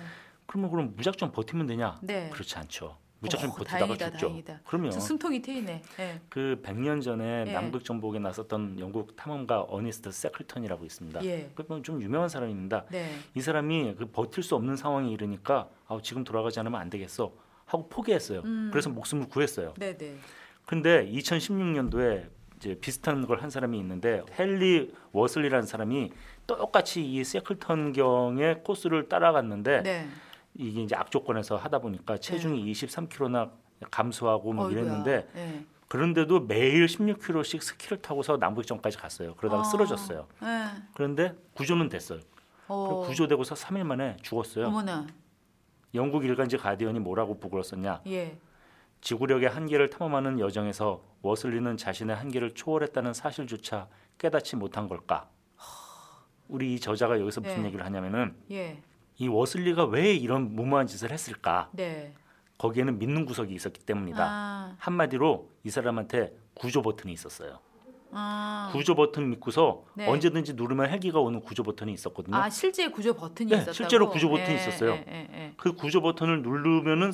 그러면 0.46 0.70
그럼 0.72 0.94
무작정 0.96 1.32
버티면 1.32 1.68
되냐? 1.68 1.98
네. 2.02 2.30
그렇지 2.32 2.58
않죠. 2.58 2.98
무작정 3.24 3.50
어, 3.50 3.54
버티다가 3.54 3.78
다행이다, 3.86 4.12
죽죠. 4.12 4.28
다행이다. 4.28 4.90
저 4.92 5.00
숨통이 5.00 5.42
트이네. 5.42 5.82
예. 6.00 6.22
그 6.30 6.60
100년 6.64 7.02
전에 7.02 7.46
예. 7.48 7.52
남극 7.54 7.86
정복에 7.86 8.20
나섰던 8.20 8.80
영국 8.80 9.16
탐험가 9.16 9.62
어니스트 9.70 10.12
섀클턴이라고 10.12 10.84
있습니다. 10.86 11.24
예. 11.24 11.50
그건 11.56 11.84
좀 11.84 12.02
유명한 12.02 12.28
사람입니다. 12.28 12.86
네. 12.92 13.16
이 13.34 13.42
사람이 13.42 13.96
그 13.98 14.06
버틸 14.08 14.44
수 14.44 14.56
없는 14.56 14.76
상황에 14.76 15.10
이르니까 15.10 15.70
아, 15.88 15.98
지금 16.04 16.24
돌아가지 16.24 16.60
않으면 16.60 16.80
안 16.80 16.90
되겠어 16.90 17.32
하고 17.66 17.88
포기했어요. 17.88 18.42
음. 18.44 18.70
그래서 18.72 18.90
목숨을 18.90 19.30
구했어요. 19.30 19.74
네, 19.78 19.98
네. 19.98 20.16
근데 20.66 21.10
2016년도에 21.10 22.28
이제 22.58 22.76
비슷한 22.80 23.26
걸 23.28 23.42
한 23.42 23.50
사람이 23.50 23.78
있는데 23.80 24.22
헨리 24.40 24.94
워슬리라는 25.12 25.66
사람이 25.66 26.12
똑같이 26.48 27.04
이 27.06 27.24
섀클턴 27.24 27.94
경의 27.94 28.64
코스를 28.64 29.08
따라갔는데 29.10 29.82
네. 29.84 30.08
이게 30.56 30.82
이제 30.84 30.96
악조건에서 30.96 31.58
하다 31.58 31.80
보니까 31.80 32.18
체중이 32.18 32.72
23kg나 32.72 33.52
감소하고 33.92 34.54
뭐 34.54 34.66
어이구야. 34.68 34.84
이랬는데 34.84 35.28
예. 35.36 35.66
그런데도 35.88 36.42
매일 36.42 36.86
16km씩 36.86 37.62
스키를 37.62 38.02
타고서 38.02 38.38
남북정까지 38.38 38.98
갔어요. 38.98 39.36
그러다가 39.36 39.62
아. 39.62 39.64
쓰러졌어요. 39.66 40.28
예. 40.44 40.82
그런데 40.94 41.36
구조는 41.54 41.90
됐어요. 41.90 42.20
어. 42.68 43.04
구조되고서 43.08 43.56
3일 43.56 43.84
만에 43.84 44.18
죽었어요. 44.22 44.68
어머나. 44.68 45.08
영국 45.94 46.26
일간지 46.26 46.58
가디언이 46.58 47.00
뭐라고 47.00 47.38
보고를 47.38 47.64
썼냐? 47.64 48.02
예. 48.08 48.38
지구력의 49.02 49.50
한계를 49.50 49.90
탐험하는 49.90 50.40
여정에서 50.40 51.04
워슬리는 51.22 51.78
자신의 51.78 52.16
한계를 52.16 52.56
초월했다는 52.56 53.14
사실조차 53.14 53.88
깨닫지 54.18 54.56
못한 54.56 54.88
걸까? 54.88 55.28
우리 56.48 56.74
이 56.74 56.80
저자가 56.80 57.20
여기서 57.20 57.42
무슨 57.42 57.62
네. 57.62 57.68
얘기를 57.68 57.86
하냐면은 57.86 58.36
예. 58.52 58.82
이 59.24 59.28
워슬리가 59.30 59.86
왜 59.86 60.14
이런 60.14 60.54
무모한 60.56 60.86
짓을 60.86 61.12
했을까? 61.12 61.70
네. 61.72 62.14
거기에는 62.58 63.00
믿는 63.00 63.26
구석이 63.26 63.54
있었기 63.54 63.82
때문이다. 63.82 64.20
아. 64.22 64.76
한마디로 64.78 65.50
이 65.64 65.70
사람한테 65.70 66.34
구조 66.54 66.82
버튼이 66.82 67.14
있었어요. 67.14 67.60
아. 68.12 68.70
구조 68.74 68.96
버튼 68.96 69.30
믿고서 69.32 69.86
네. 69.96 70.08
언제든지 70.08 70.54
누르면 70.54 70.90
헬기가 70.90 71.20
오는 71.20 71.40
구조 71.40 71.64
버튼이 71.64 71.94
있었거든요. 71.94 72.36
아, 72.36 72.50
실제 72.50 72.90
구조 72.90 73.14
버튼이 73.16 73.50
네, 73.50 73.56
있었다고. 73.56 73.74
실제로 73.74 74.10
구조 74.10 74.30
버튼이 74.30 74.52
예, 74.52 74.56
있었어요. 74.56 74.92
예, 74.92 75.30
예, 75.34 75.54
그 75.58 75.74
구조 75.74 76.02
버튼을 76.02 76.42
누르면은. 76.44 77.12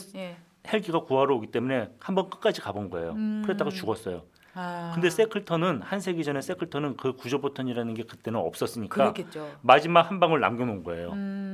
헬기가 0.67 0.99
구하러 0.99 1.35
오기 1.35 1.47
때문에 1.47 1.89
한번 1.99 2.29
끝까지 2.29 2.59
가본 2.61 2.89
거예요. 2.89 3.13
음. 3.13 3.41
그랬다가 3.45 3.71
죽었어요. 3.71 4.23
아. 4.53 4.91
근데 4.93 5.09
세클턴은 5.09 5.81
한 5.81 5.99
세기 6.01 6.23
전에 6.23 6.41
세클턴은 6.41 6.97
그 6.97 7.13
구조 7.13 7.39
버튼이라는 7.39 7.93
게 7.93 8.03
그때는 8.03 8.39
없었으니까 8.39 8.95
그렇겠죠. 9.13 9.57
마지막 9.61 10.09
한 10.11 10.19
방울 10.19 10.41
남겨놓은 10.41 10.83
거예요. 10.83 11.11
음. 11.13 11.48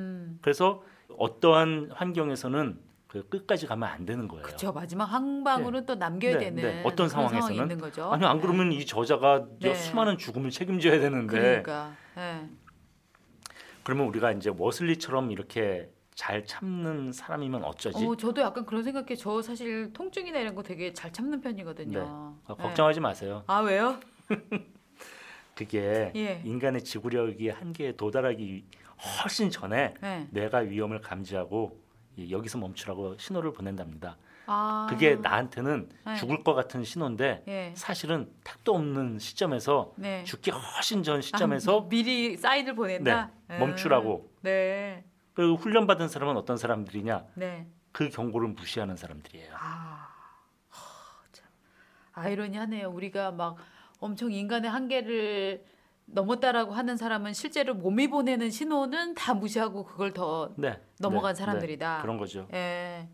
그래서 0.45 0.83
어떠한 1.17 1.89
환경에서는 1.91 2.79
그 3.07 3.27
끝까지 3.29 3.65
가면 3.65 3.89
안 3.89 4.05
되는 4.05 4.27
거예요. 4.27 4.43
그렇죠. 4.43 4.71
마지막 4.71 5.05
한 5.05 5.43
방울은 5.43 5.87
또 5.87 5.95
남겨야 5.95 6.33
네, 6.33 6.37
되는 6.37 6.61
네. 6.61 6.83
어떤 6.85 7.09
상황에서는? 7.09 7.55
있는 7.55 7.79
거죠. 7.79 8.11
아니 8.11 8.23
안 8.27 8.39
그러면 8.39 8.71
이 8.71 8.85
저자가 8.85 9.47
저 9.59 9.69
네. 9.69 9.73
수많은 9.73 10.19
죽음을 10.19 10.51
책임져야 10.51 10.99
되는데 10.99 11.33
그러니까. 11.35 11.93
예. 12.17 12.47
그러면 13.81 14.05
우리가 14.05 14.33
이제 14.33 14.51
워슬리처럼 14.55 15.31
이렇게 15.31 15.89
잘 16.13 16.45
참는 16.45 17.11
사람이면 17.11 17.63
어쩌지? 17.63 18.05
어, 18.05 18.15
저도 18.15 18.41
약간 18.41 18.67
그런 18.67 18.83
생각해. 18.83 19.15
저 19.15 19.41
사실 19.41 19.93
통증이나 19.93 20.37
이런 20.37 20.53
거 20.53 20.61
되게 20.61 20.93
잘 20.93 21.11
참는 21.11 21.41
편이거든요. 21.41 22.01
어, 22.07 22.37
예. 22.51 22.53
걱정하지 22.53 22.99
마세요. 22.99 23.43
아 23.47 23.61
왜요? 23.61 23.99
그게 25.55 26.11
예. 26.15 26.41
인간의 26.45 26.83
지구력이 26.83 27.49
한계에 27.49 27.93
도달하기 27.93 28.65
훨씬 28.97 29.49
전에 29.49 29.93
네. 30.01 30.27
뇌가 30.31 30.59
위험을 30.59 31.01
감지하고 31.01 31.79
이- 32.17 32.31
여기서 32.31 32.57
멈추라고 32.57 33.17
신호를 33.17 33.53
보낸답니다. 33.53 34.17
아. 34.47 34.87
그게 34.89 35.15
나한테는 35.15 35.89
네. 36.05 36.15
죽을 36.15 36.43
것 36.43 36.53
같은 36.53 36.83
신호인데 36.83 37.43
예. 37.47 37.73
사실은 37.75 38.31
택도 38.43 38.75
없는 38.75 39.19
시점에서 39.19 39.93
네. 39.97 40.23
죽기 40.23 40.51
훨씬 40.51 41.01
전 41.03 41.21
시점에서 41.21 41.81
아, 41.81 41.89
미리 41.89 42.37
사인을 42.37 42.75
보낸다. 42.75 43.31
네, 43.47 43.59
멈추라고. 43.59 44.29
음, 44.31 44.37
네. 44.43 45.03
그 45.33 45.55
훈련 45.55 45.87
받은 45.87 46.07
사람은 46.07 46.37
어떤 46.37 46.57
사람들이냐? 46.57 47.25
네. 47.35 47.67
그 47.91 48.09
경고를 48.09 48.49
무시하는 48.49 48.95
사람들이에요. 48.95 49.53
아. 49.57 50.05
아이러니하네요. 52.13 52.89
우리가 52.89 53.31
막 53.31 53.57
엄청 53.99 54.31
인간의 54.31 54.69
한계를 54.71 55.65
넘었다라고 56.05 56.73
하는 56.73 56.97
사람은 56.97 57.33
실제로 57.33 57.73
몸이 57.73 58.07
보내는 58.07 58.49
신호는 58.49 59.15
다 59.15 59.33
무시하고 59.33 59.85
그걸 59.85 60.13
더 60.13 60.53
네. 60.55 60.79
넘어간 60.99 61.33
네, 61.33 61.39
사람들이다. 61.39 61.95
네, 61.97 62.01
그런 62.01 62.17
거죠. 62.17 62.47
예. 62.53 63.07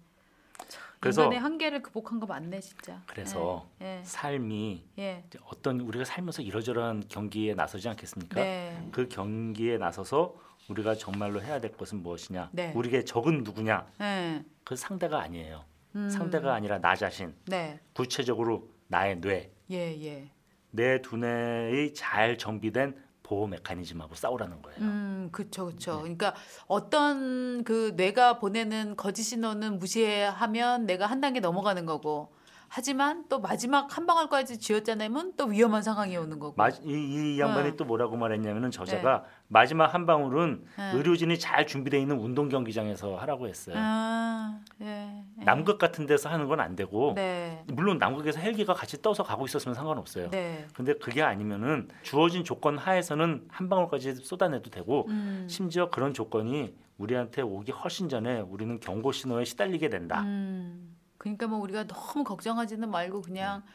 그래서 0.99 1.23
인간의 1.23 1.39
한계를 1.39 1.81
극복한 1.81 2.19
거 2.19 2.27
맞네 2.27 2.59
진짜. 2.59 3.01
그래서 3.07 3.67
예. 3.81 4.01
삶이 4.03 4.85
예. 4.99 5.23
어떤 5.45 5.79
우리가 5.79 6.05
살면서 6.05 6.43
이러저러한 6.43 7.05
경기에 7.09 7.55
나서지 7.55 7.89
않겠습니까? 7.89 8.39
네. 8.39 8.87
그 8.91 9.07
경기에 9.07 9.77
나서서 9.77 10.35
우리가 10.69 10.93
정말로 10.95 11.41
해야 11.41 11.59
될 11.59 11.71
것은 11.71 12.03
무엇이냐? 12.03 12.49
네. 12.51 12.71
우리에게 12.75 13.03
적은 13.03 13.43
누구냐? 13.43 13.87
예. 14.01 14.43
그 14.63 14.75
상대가 14.75 15.21
아니에요. 15.21 15.65
음. 15.95 16.09
상대가 16.09 16.53
아니라 16.53 16.77
나 16.77 16.95
자신. 16.95 17.33
네. 17.45 17.79
구체적으로 17.93 18.69
나의 18.87 19.19
뇌. 19.21 19.51
예, 19.71 20.03
예. 20.03 20.29
내 20.71 21.01
두뇌의 21.01 21.93
잘 21.93 22.37
정비된 22.37 22.95
보호 23.23 23.47
메커니즘하고 23.47 24.15
싸우라는 24.15 24.61
거예요. 24.61 24.79
음, 24.81 25.29
그쵸, 25.31 25.67
그쵸. 25.67 25.95
네. 25.95 26.01
그러니까 26.01 26.35
어떤 26.67 27.63
그 27.63 27.93
뇌가 27.95 28.39
보내는 28.39 28.97
거짓 28.97 29.23
신호는 29.23 29.79
무시하면 29.79 30.85
내가 30.85 31.05
한 31.05 31.21
단계 31.21 31.39
넘어가는 31.39 31.85
거고, 31.85 32.33
하지만 32.73 33.25
또 33.27 33.41
마지막 33.41 33.97
한 33.97 34.05
방울까지 34.07 34.57
쥐었잖아요. 34.57 35.09
또 35.35 35.47
위험한 35.47 35.83
상황이 35.83 36.15
오는 36.15 36.39
거고. 36.39 36.55
마, 36.55 36.69
이, 36.69 36.75
이 36.85 37.37
양반이 37.37 37.71
어. 37.71 37.75
또 37.75 37.83
뭐라고 37.83 38.15
말했냐면은 38.15 38.71
저자가 38.71 39.25
마지막 39.49 39.93
한 39.93 40.05
방울은 40.05 40.63
네. 40.77 40.91
의료진이 40.93 41.37
잘 41.37 41.67
준비되어 41.67 41.99
있는 41.99 42.17
운동 42.17 42.47
경기장에서 42.47 43.17
하라고 43.17 43.49
했어요. 43.49 43.75
아, 43.77 44.57
예. 44.79 45.21
예. 45.39 45.43
남극 45.43 45.79
같은 45.79 46.05
데서 46.05 46.29
하는 46.29 46.47
건 46.47 46.61
안 46.61 46.77
되고 46.77 47.11
네. 47.15 47.61
물론 47.73 47.97
남극에서 47.97 48.39
헬기가 48.39 48.73
같이 48.73 49.01
떠서 49.01 49.23
가고 49.23 49.45
있었으면 49.45 49.75
상관없어요. 49.75 50.29
네. 50.29 50.65
근데 50.73 50.93
그게 50.93 51.23
아니면은 51.23 51.89
주어진 52.03 52.45
조건 52.45 52.77
하에서는 52.77 53.47
한 53.49 53.67
방울까지 53.67 54.15
쏟아내도 54.15 54.69
되고 54.69 55.07
음. 55.09 55.45
심지어 55.49 55.89
그런 55.89 56.13
조건이 56.13 56.73
우리한테 56.99 57.41
오기 57.41 57.73
훨씬 57.73 58.07
전에 58.07 58.39
우리는 58.39 58.79
경고 58.79 59.11
신호에 59.11 59.43
시달리게 59.43 59.89
된다. 59.89 60.21
음. 60.21 60.90
그러니까 61.21 61.45
뭐 61.45 61.59
우리가 61.59 61.85
너무 61.85 62.23
걱정하지는 62.23 62.89
말고 62.89 63.21
그냥 63.21 63.61
네. 63.63 63.71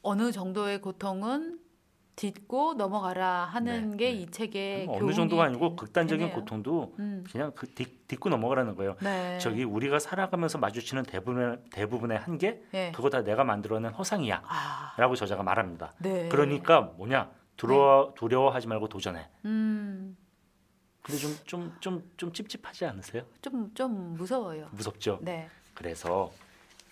어느 0.00 0.32
정도의 0.32 0.80
고통은 0.80 1.60
딛고 2.16 2.74
넘어가라 2.74 3.44
하는 3.44 3.90
네, 3.92 3.96
게 3.98 4.04
네. 4.06 4.12
이 4.22 4.26
책의 4.30 4.86
어느 4.88 5.12
정도가 5.12 5.44
아니고 5.44 5.70
되- 5.70 5.76
극단적인 5.76 6.28
되네요. 6.28 6.34
고통도 6.40 6.94
음, 6.98 7.24
그냥 7.30 7.52
그 7.54 7.66
딛, 7.74 8.08
딛고 8.08 8.30
넘어가라는 8.30 8.74
거예요. 8.76 8.96
네. 9.02 9.36
저기 9.38 9.64
우리가 9.64 9.98
살아가면서 9.98 10.56
마주치는 10.58 11.02
대부분의 11.02 11.58
대부분의 11.70 12.18
한계 12.18 12.62
예. 12.72 12.90
그거 12.94 13.10
다 13.10 13.22
내가 13.22 13.44
만들어낸 13.44 13.92
허상이야라고 13.92 14.46
아, 14.48 15.14
저자가 15.14 15.42
말합니다. 15.42 15.92
네. 15.98 16.28
그러니까 16.30 16.80
뭐냐 16.80 17.30
두려워 17.58 18.14
두려워하지 18.16 18.66
말고 18.66 18.88
도전해. 18.88 19.28
음, 19.44 20.16
근데 21.02 21.18
좀 21.20 21.36
좀 21.46 21.72
좀 21.80 22.02
좀 22.16 22.32
찝찝하지 22.32 22.86
않으세요? 22.86 23.24
좀, 23.42 23.72
좀 23.74 24.14
무서워요. 24.16 24.68
무섭죠. 24.72 25.18
네. 25.22 25.48
그래서 25.74 26.30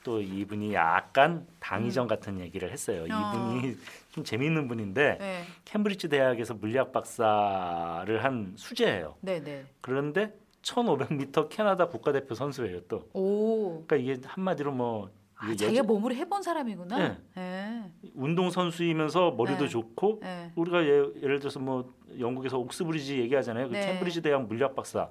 또 0.02 0.20
이분이 0.20 0.72
약간 0.74 1.46
당위전 1.58 2.08
같은 2.08 2.40
얘기를 2.40 2.70
했어요. 2.72 3.04
음. 3.04 3.10
어. 3.12 3.32
이분이 3.58 3.76
좀 4.12 4.24
재미있는 4.24 4.66
분인데 4.68 5.18
네. 5.18 5.42
캠브리지 5.64 6.08
대학에서 6.08 6.54
물리학 6.54 6.92
박사를 6.92 8.24
한 8.24 8.52
수재예요. 8.56 9.16
네, 9.20 9.42
네. 9.42 9.64
그런데 9.80 10.34
1,500m 10.62 11.48
캐나다 11.50 11.88
국가대표 11.88 12.34
선수예요. 12.34 12.80
또 12.88 13.08
오. 13.12 13.84
그러니까 13.86 13.96
이게 13.96 14.26
한마디로 14.26 14.72
뭐 14.72 15.10
아, 15.36 15.46
이게 15.46 15.56
자기가 15.56 15.72
예전- 15.72 15.86
몸으로 15.86 16.14
해본 16.14 16.42
사람이구나. 16.42 16.98
네. 16.98 17.16
네. 17.34 17.84
운동 18.14 18.50
선수이면서 18.50 19.32
머리도 19.32 19.64
네. 19.64 19.68
좋고 19.68 20.18
네. 20.22 20.52
우리가 20.54 20.82
예, 20.84 21.02
예를 21.22 21.38
들어서 21.40 21.60
뭐 21.60 21.92
영국에서 22.18 22.58
옥스브리지 22.58 23.18
얘기하잖아요. 23.20 23.68
그 23.68 23.72
네. 23.74 23.86
캠브리지 23.86 24.20
대학 24.22 24.46
물리학 24.46 24.74
박사 24.74 25.08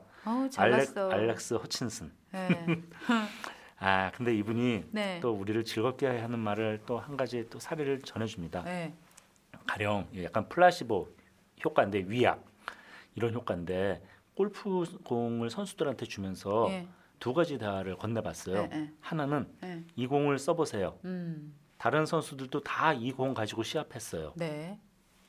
잘 0.51 0.73
알렉. 0.73 0.97
알렉스 0.97 1.53
허친슨. 1.55 2.11
네. 3.81 3.85
아 3.85 4.11
근데 4.11 4.35
이분이 4.35 4.85
네. 4.91 5.19
또 5.21 5.31
우리를 5.33 5.63
즐겁게 5.63 6.07
하는 6.07 6.39
말을 6.39 6.81
또 6.85 6.99
한 6.99 7.15
가지 7.17 7.47
또 7.49 7.59
사례를 7.59 8.01
전해줍니다. 8.01 8.63
네. 8.63 8.93
가령 9.67 10.07
약간 10.23 10.47
플라시보 10.49 11.07
효과인데 11.63 12.05
위약 12.07 12.43
이런 13.15 13.33
효과인데 13.33 14.01
골프 14.35 14.85
공을 15.03 15.49
선수들한테 15.49 16.05
주면서 16.05 16.67
예. 16.69 16.87
두 17.19 17.33
가지 17.33 17.57
대화를 17.57 17.97
건네봤어요. 17.97 18.61
네, 18.63 18.67
네. 18.69 18.93
하나는 19.01 19.47
네. 19.61 19.83
이 19.95 20.07
공을 20.07 20.37
써보세요. 20.39 20.97
음. 21.05 21.53
다른 21.77 22.05
선수들도 22.05 22.61
다 22.61 22.93
이 22.93 23.11
공 23.11 23.33
가지고 23.33 23.63
시합했어요. 23.63 24.33
네. 24.37 24.79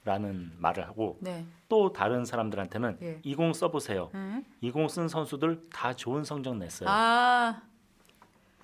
라는 0.05 0.53
말을 0.57 0.87
하고 0.87 1.19
네. 1.21 1.45
또 1.69 1.93
다른 1.93 2.25
사람들한테는 2.25 2.99
예. 3.03 3.21
이공 3.23 3.53
써보세요. 3.53 4.11
음. 4.15 4.45
이공 4.61 4.89
쓴 4.89 5.09
선수들 5.09 5.69
다 5.73 5.95
좋은 5.95 6.25
성적 6.25 6.57
냈어요. 6.57 6.89
아, 6.89 7.63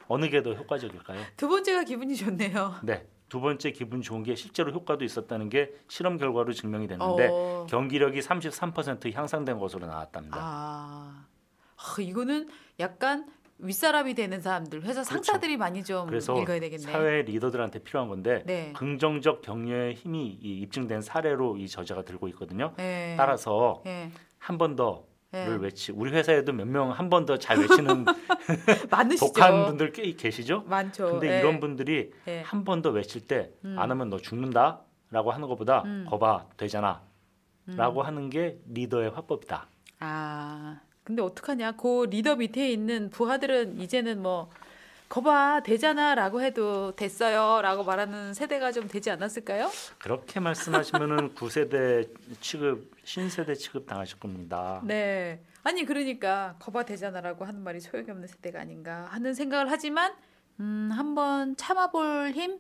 어느 0.09 0.29
게 0.29 0.43
더 0.43 0.53
효과적일까요? 0.55 1.21
두 1.37 1.49
번째가 1.49 1.85
기분이 1.85 2.15
좋네요. 2.17 2.75
네. 2.83 3.07
두 3.29 3.41
번째 3.41 3.73
기분 3.73 4.03
좋은 4.03 4.23
게 4.23 4.37
실제로 4.37 4.71
효과도 4.71 5.05
있었다는 5.05 5.49
게 5.49 5.73
실험 5.89 6.17
결과로 6.17 6.53
증명이 6.53 6.87
됐는데 6.87 7.29
어. 7.31 7.67
경기력이 7.69 8.21
33% 8.21 9.13
향상된 9.13 9.59
것으로 9.59 9.87
나왔답니다. 9.87 10.37
아. 10.41 11.27
아, 11.77 12.01
이거는 12.01 12.49
약간 12.79 13.27
윗사람이 13.59 14.15
되는 14.15 14.41
사람들, 14.41 14.83
회사 14.83 15.03
상사들이 15.03 15.57
많이 15.57 15.83
좀 15.83 16.07
그렇죠. 16.07 16.35
그래서 16.35 16.43
읽어야 16.43 16.61
되겠네. 16.61 16.83
사회 16.93 17.23
리더들한테 17.23 17.81
필요한 17.81 18.09
건데 18.09 18.43
네. 18.47 18.73
긍정적 18.77 19.43
격려의 19.43 19.95
힘이 19.95 20.39
이 20.41 20.61
입증된 20.61 21.01
사례로 21.01 21.57
이 21.57 21.67
저자가 21.67 22.03
들고 22.03 22.29
있거든요. 22.29 22.75
네. 22.77 23.15
따라서 23.17 23.83
예. 23.87 24.11
한번더 24.39 25.05
를 25.33 25.59
예. 25.59 25.65
외치. 25.65 25.91
우리 25.93 26.13
회사에도 26.13 26.53
몇 26.53 26.67
명 26.69 26.91
한 26.93 27.11
번 27.11 27.27
더 27.27 27.37
잘 27.37 27.59
외치는 27.59 28.05
많으시죠? 28.91 29.27
독한 29.27 29.67
분들 29.67 29.93
꽤 29.93 30.13
계시죠? 30.13 30.63
많죠. 30.67 31.11
근데 31.13 31.35
예. 31.37 31.41
이런 31.41 31.59
분들이 31.59 32.13
예. 32.29 32.43
한번 32.43 32.81
더 32.81 32.91
외칠 32.91 33.27
때안 33.27 33.51
음. 33.65 33.77
하면 33.79 34.09
너 34.11 34.19
죽는다라고 34.19 35.33
하는 35.33 35.49
것보다 35.49 35.83
음. 35.85 36.07
거봐 36.09 36.47
되잖아. 36.57 37.03
음. 37.69 37.75
라고 37.77 38.03
하는 38.03 38.31
게 38.31 38.59
리더의 38.69 39.11
화법이다. 39.11 39.67
아, 39.99 40.81
근데 41.03 41.23
어떡하냐? 41.23 41.73
그 41.73 42.07
리더 42.09 42.37
밑에 42.37 42.71
있는 42.71 43.11
부하들은 43.11 43.81
이제는 43.81 44.23
뭐 44.23 44.51
거봐 45.09 45.63
되잖아라고 45.65 46.43
해도 46.43 46.95
됐어요라고 46.97 47.85
말하는 47.85 48.35
세대가 48.35 48.73
좀 48.73 48.89
되지 48.89 49.11
않았을까요? 49.11 49.71
그렇게 49.99 50.41
말씀하시면은 50.41 51.35
9세대 51.37 52.09
취급, 52.41 52.91
신세대 53.05 53.55
취급 53.55 53.87
당하실 53.87 54.19
겁니다. 54.19 54.81
네. 54.85 55.41
아니 55.63 55.85
그러니까 55.85 56.57
거봐 56.59 56.85
되잖아라고 56.85 57.45
하는 57.45 57.61
말이 57.61 57.81
소용이 57.81 58.11
없는 58.11 58.27
세대가 58.29 58.61
아닌가 58.61 59.07
하는 59.11 59.35
생각을 59.35 59.71
하지만 59.71 60.13
음, 60.61 60.91
한번 60.93 61.57
참아볼 61.57 62.33
힘, 62.33 62.59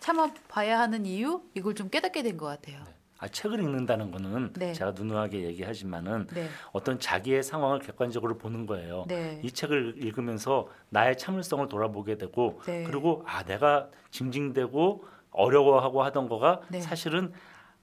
참아봐야 0.00 0.78
하는 0.78 1.06
이유 1.06 1.42
이걸 1.54 1.74
좀 1.74 1.88
깨닫게 1.88 2.22
된 2.22 2.36
것 2.36 2.46
같아요. 2.46 2.84
아, 3.20 3.28
책을 3.28 3.60
읽는다는 3.60 4.10
거는 4.10 4.54
네. 4.54 4.72
제가 4.72 4.92
누누하게 4.92 5.42
얘기하지만은 5.42 6.26
네, 6.32 6.48
어떤 6.72 6.98
자기의 6.98 7.42
상황을 7.42 7.80
객관적으로 7.80 8.38
보는 8.38 8.64
거예요. 8.64 9.04
네, 9.08 9.38
이 9.44 9.52
책을 9.52 9.96
읽으면서 9.98 10.68
나의 10.88 11.18
참을성을 11.18 11.68
돌아보게 11.68 12.16
되고 12.16 12.62
네. 12.64 12.82
그리고 12.84 13.22
아 13.26 13.44
내가 13.44 13.88
징징대고 14.10 15.04
어려워하고 15.32 16.02
하던 16.02 16.30
거가 16.30 16.62
네. 16.68 16.80
사실은 16.80 17.32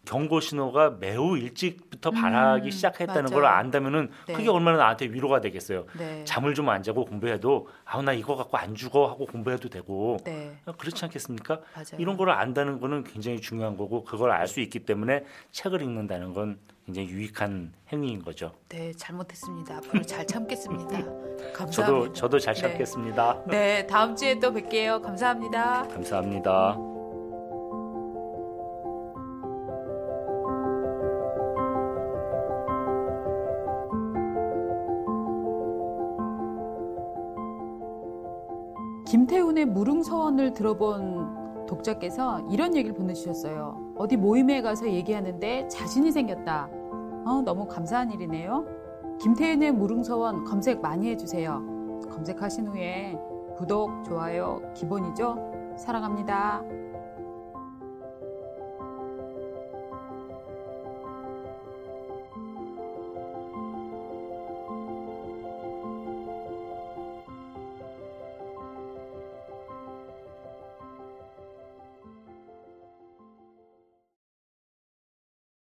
경고 0.07 0.39
신호가 0.39 0.91
매우 0.99 1.37
일찍부터 1.37 2.11
음, 2.11 2.15
바라기 2.15 2.71
시작했다는 2.71 3.29
걸 3.31 3.41
맞아요. 3.41 3.57
안다면은 3.57 4.09
네. 4.27 4.33
그게 4.33 4.49
얼마나 4.49 4.77
나한테 4.77 5.05
위로가 5.07 5.41
되겠어요. 5.41 5.85
네, 5.97 6.23
잠을 6.23 6.53
좀 6.53 6.69
안 6.69 6.81
자고 6.83 7.05
공부해도 7.05 7.67
아우 7.85 8.01
나 8.01 8.13
이거 8.13 8.35
갖고 8.35 8.57
안 8.57 8.73
죽어 8.75 9.07
하고 9.07 9.25
공부해도 9.25 9.69
되고 9.69 10.17
네, 10.23 10.57
그렇지 10.77 11.03
않겠습니까? 11.05 11.59
맞아요. 11.75 11.97
이런 11.99 12.15
걸 12.17 12.29
안다는 12.29 12.79
거는 12.79 13.03
굉장히 13.03 13.39
중요한 13.41 13.75
거고 13.77 14.03
그걸 14.03 14.31
알 14.31 14.47
수 14.47 14.61
있기 14.61 14.79
때문에 14.79 15.25
책을 15.51 15.81
읽는다는 15.81 16.33
건 16.33 16.57
굉장히 16.85 17.09
유익한 17.09 17.73
행위인 17.91 18.23
거죠. 18.23 18.53
네, 18.69 18.93
잘못했습니다. 18.93 19.77
앞으로 19.77 20.03
잘 20.03 20.25
참겠습니다. 20.25 20.87
감사합니다. 21.53 21.71
저도 21.71 22.13
저도 22.13 22.39
잘 22.39 22.53
네. 22.53 22.61
참겠습니다. 22.61 23.43
네, 23.47 23.85
다음 23.87 24.15
주에 24.15 24.39
또 24.39 24.51
뵐게요. 24.53 25.01
감사합니다. 25.01 25.87
감사합니다. 25.89 26.96
김태훈의 39.07 39.65
무릉서원을 39.67 40.53
들어본 40.53 41.65
독자께서 41.65 42.41
이런 42.51 42.75
얘기를 42.75 42.93
보내주셨어요. 42.93 43.93
어디 43.95 44.17
모임에 44.17 44.61
가서 44.61 44.85
얘기하는데 44.85 45.69
자신이 45.69 46.11
생겼다. 46.11 46.69
어, 47.25 47.41
너무 47.45 47.67
감사한 47.67 48.11
일이네요. 48.11 48.65
김태훈의 49.21 49.71
무릉서원 49.71 50.43
검색 50.43 50.81
많이 50.81 51.09
해주세요. 51.09 52.01
검색하신 52.11 52.67
후에 52.67 53.17
구독, 53.55 54.03
좋아요 54.03 54.61
기본이죠. 54.75 55.75
사랑합니다. 55.77 56.63